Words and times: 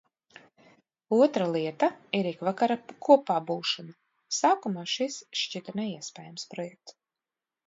Otra 1.17 1.47
lieta 1.55 1.89
ir 2.19 2.29
ikvakara 2.29 2.77
kopābūšana. 3.09 3.95
Sākumā 4.39 4.87
šis 4.97 5.21
šķita 5.45 5.81
neiespējams 5.83 6.53
projekts. 6.57 6.99